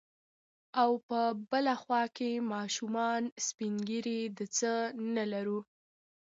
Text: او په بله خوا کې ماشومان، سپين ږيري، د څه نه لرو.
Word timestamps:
او 0.81 0.91
په 1.07 1.19
بله 1.51 1.73
خوا 1.81 2.03
کې 2.17 2.31
ماشومان، 2.53 3.21
سپين 3.47 3.73
ږيري، 3.87 4.21
د 4.37 4.39
څه 4.57 4.73
نه 5.15 5.23
لرو. 5.33 5.59